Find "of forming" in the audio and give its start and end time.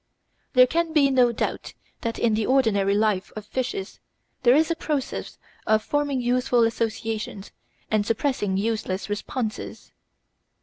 5.67-6.21